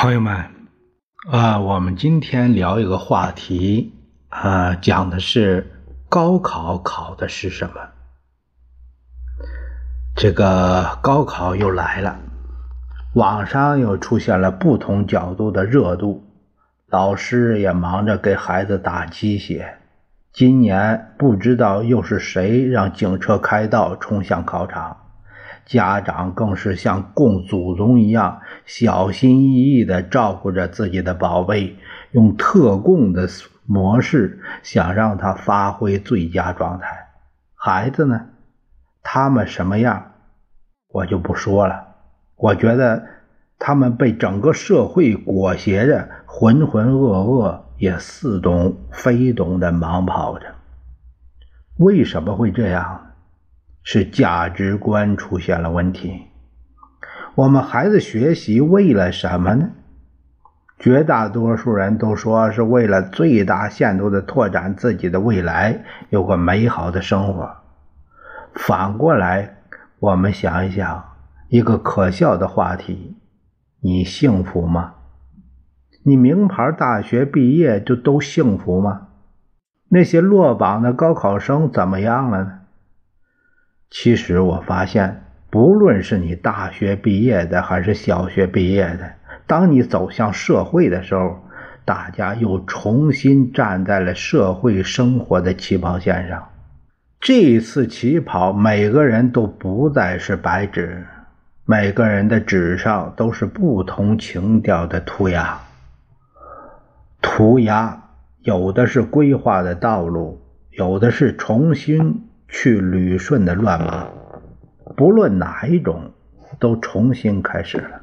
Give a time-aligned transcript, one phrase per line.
[0.00, 0.44] 朋友们，
[1.28, 3.92] 啊，我们今天聊一个话题，
[4.28, 5.72] 啊，讲的是
[6.08, 7.80] 高考考的是什么？
[10.14, 12.16] 这个高考又来了，
[13.14, 16.22] 网上又出现了不同角度的热度，
[16.86, 19.78] 老师也忙着给孩子打鸡血。
[20.32, 25.07] 今年不知道又是谁让警车开道冲向考场。
[25.68, 31.76] 家长更是像供祖宗一样小心翼翼地照顾着自己的宝贝，
[32.12, 33.28] 用特供的
[33.66, 37.08] 模式想让他发挥最佳状态。
[37.54, 38.28] 孩子呢？
[39.02, 40.12] 他们什么样，
[40.88, 41.86] 我就不说了。
[42.36, 43.04] 我觉得
[43.58, 50.46] 他们被整个社会裹挟着，浑浑噩噩，也似懂非懂的忙跑着。
[51.76, 53.07] 为什么会这样？
[53.90, 56.26] 是价值观出现了问题。
[57.34, 59.70] 我们孩子学习为了什么呢？
[60.78, 67.50] 绝大多数人都说是为了最大限度的拓展自己的未来，有个美好的生活。
[68.52, 69.56] 反过来，
[70.00, 71.04] 我们想一想，
[71.48, 73.16] 一个可笑的话题：
[73.80, 74.96] 你幸福吗？
[76.02, 79.08] 你名牌大学毕业就都幸福吗？
[79.88, 82.52] 那些落榜的高考生怎么样了呢？
[83.90, 89.12] 其实我发现，不论是你大学毕业的还是小学毕业的，
[89.46, 91.38] 当你走向社会的时候，
[91.86, 96.48] 大家又重新站在了社会生活的起跑线上。
[97.18, 101.06] 这一次起跑，每个人都不再是白纸，
[101.64, 105.58] 每个人的纸上都是不同情调的涂鸦。
[107.22, 108.00] 涂鸦
[108.42, 110.40] 有的是规划的道路，
[110.70, 112.27] 有的是重新。
[112.48, 114.08] 去旅顺的乱码，
[114.96, 116.12] 不论哪一种，
[116.58, 118.00] 都重新开始了。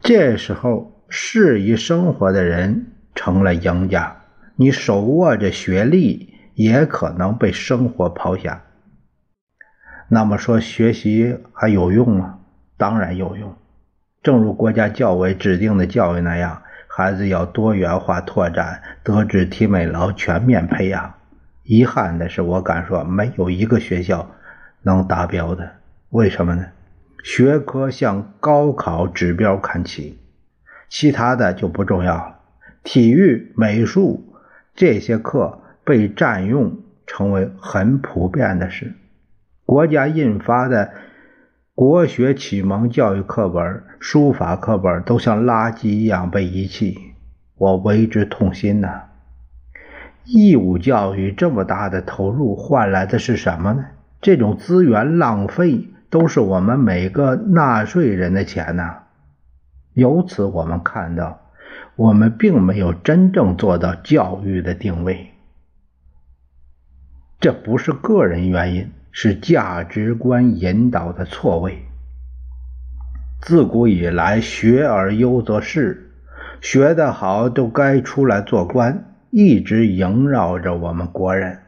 [0.00, 4.16] 这时候，适宜生活的人成了赢家。
[4.56, 8.62] 你手握着学历，也可能被生活抛下。
[10.08, 12.38] 那么说，学习还有用吗？
[12.76, 13.54] 当然有用。
[14.22, 21.14] 正如国家教委指定的教育那样，孩子要多元化拓展，德智体美劳全面培养。
[21.68, 24.30] 遗憾的是，我敢说没有一个学校
[24.84, 25.70] 能达标的。
[26.08, 26.64] 为什么呢？
[27.22, 30.18] 学科向高考指标看齐，
[30.88, 32.38] 其他的就不重要了。
[32.82, 34.32] 体育、美术
[34.74, 36.74] 这些课被占用，
[37.06, 38.94] 成为很普遍的事。
[39.66, 40.90] 国家印发的
[41.74, 46.96] 国学启蒙教育课本、书法课本都像垃圾一样被遗弃，
[47.58, 49.07] 我为之痛心呐。
[50.30, 53.86] 义务教育这么大的投入换来的是什么呢？
[54.20, 59.04] 这种资源浪费都是我们每个纳税人的钱呐。
[59.94, 61.40] 由此我们看到，
[61.96, 65.30] 我们并没有真正做到教育的定位。
[67.40, 71.86] 这不是个人原因，是价值观引导的错位。
[73.40, 76.10] 自古以来，学而优则仕，
[76.60, 79.04] 学得好都该出来做官。
[79.30, 81.58] 一直萦绕着我们国人，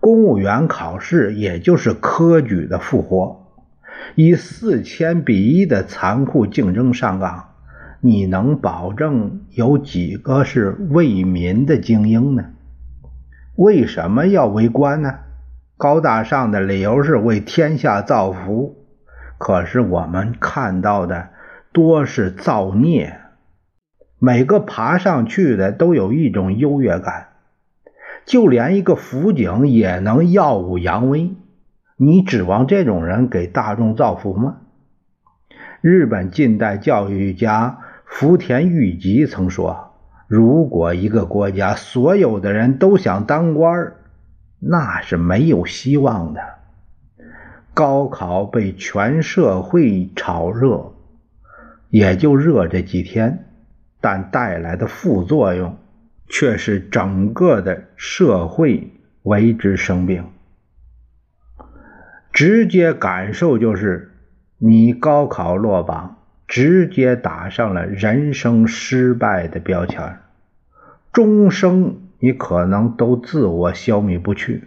[0.00, 3.46] 公务员考试也就是科举的复活。
[4.16, 7.50] 以四千比一的残酷竞争上岗，
[8.00, 12.46] 你能保证有几个是为民的精英呢？
[13.54, 15.14] 为什么要为官呢？
[15.76, 18.76] 高大上的理由是为天下造福，
[19.38, 21.28] 可是我们看到的
[21.72, 23.20] 多是造孽。
[24.24, 27.30] 每个爬上去的都有一种优越感，
[28.24, 31.34] 就连一个辅警也能耀武扬威。
[31.96, 34.58] 你指望这种人给大众造福吗？
[35.80, 39.90] 日本近代教育家福田谕吉曾说
[40.28, 43.92] ：“如果一个国家所有的人都想当官
[44.60, 46.40] 那是没有希望的。”
[47.74, 50.92] 高考被全社会炒热，
[51.90, 53.46] 也就热这几天。
[54.02, 55.78] 但带来的副作用，
[56.28, 58.90] 却是整个的社会
[59.22, 60.24] 为之生病。
[62.32, 64.10] 直接感受就是，
[64.58, 66.16] 你高考落榜，
[66.48, 70.18] 直接打上了人生失败的标签，
[71.12, 74.64] 终生你可能都自我消弭不去，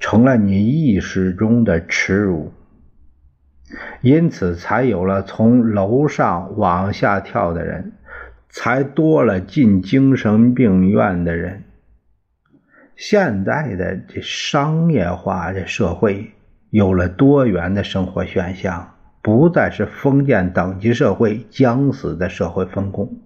[0.00, 2.52] 成了你意识中的耻辱。
[4.00, 7.92] 因此，才有了从楼上往下跳的人。
[8.52, 11.64] 才多了进精神病院的人。
[12.96, 16.32] 现在的这商业化的社会，
[16.68, 23.16] 有了多元的生活选项，不再是封建等级社会僵死的社会分工，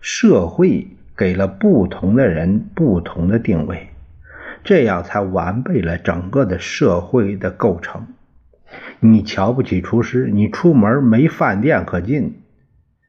[0.00, 3.90] 社会给了不同的人不同的定位，
[4.64, 8.08] 这样才完备了整个的社会的构成。
[8.98, 12.42] 你瞧不起厨师，你出门没饭店可进，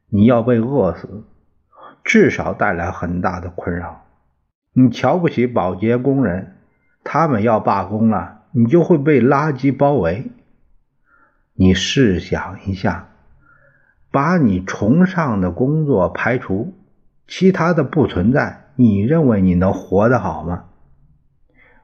[0.08, 1.24] 你要被饿死，
[2.04, 4.04] 至少带来很大的困扰。
[4.72, 6.56] 你瞧不起保洁工人，
[7.04, 10.30] 他们要罢工了，你就会被垃圾包围。
[11.54, 13.08] 你试想一下，
[14.10, 16.72] 把你崇尚的工作排除，
[17.26, 20.64] 其他的不存在，你认为你能活得好吗？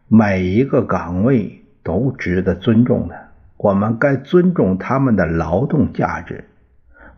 [0.08, 6.48] 每一个岗位都值得尊重的，我们该尊重他们的劳动价值。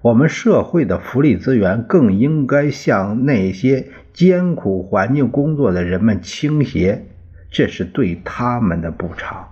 [0.01, 7.05] 我们社会的福利资源更应该向那些艰苦环境工作的人们倾斜，
[7.51, 9.49] 这是对他们的补偿。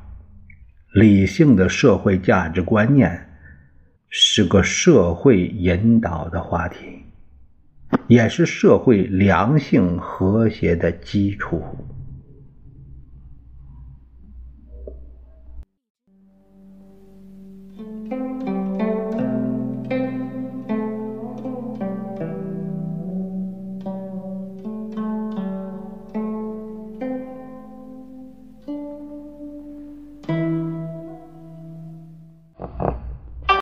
[0.93, 3.29] 理性的社会价值观念
[4.09, 6.77] 是个社会引导的话题，
[8.07, 11.61] 也是社会良性和谐的基础。